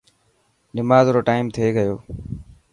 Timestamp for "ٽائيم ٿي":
1.29-1.67